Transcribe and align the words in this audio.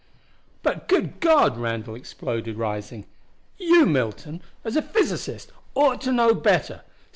"But 0.63 0.87
good 0.87 1.19
God!" 1.19 1.59
Randall 1.59 1.93
exploded, 1.93 2.57
rising. 2.57 3.05
"You, 3.59 3.85
Milton, 3.85 4.41
as 4.63 4.75
a 4.75 4.81
physicist 4.81 5.51
ought 5.75 6.01
to 6.01 6.11
know 6.11 6.33
better. 6.33 6.81